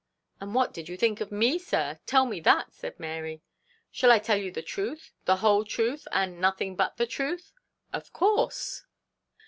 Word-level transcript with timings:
'And 0.39 0.55
what 0.55 0.73
did 0.73 0.89
you 0.89 0.97
think 0.97 1.21
of 1.21 1.31
me, 1.31 1.59
sir? 1.59 1.99
Tell 2.07 2.25
me 2.25 2.39
that,' 2.39 2.73
said 2.73 2.99
Mary. 2.99 3.43
'Shall 3.91 4.11
I 4.11 4.17
tell 4.17 4.37
you 4.37 4.49
the 4.51 4.63
truth, 4.63 5.13
the 5.25 5.35
whole 5.35 5.63
truth, 5.63 6.07
and 6.11 6.41
nothing 6.41 6.75
but 6.75 6.97
the 6.97 7.05
truth?' 7.05 7.53
'Of 7.93 8.11
course.' 8.11 8.83